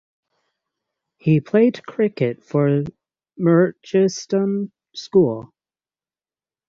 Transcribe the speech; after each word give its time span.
He 1.19 1.41
played 1.41 1.85
cricket 1.85 2.43
for 2.43 2.85
Merchiston 3.39 4.71
School. 4.95 5.53